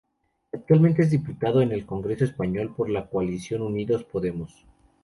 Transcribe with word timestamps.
Actualmente 0.51 1.03
es 1.03 1.11
diputado 1.11 1.61
en 1.61 1.71
el 1.71 1.85
Congreso 1.85 2.25
español 2.25 2.73
por 2.75 2.89
la 2.89 3.05
coalición 3.07 3.61
Unidos 3.61 4.03
Podemos. 4.03 4.65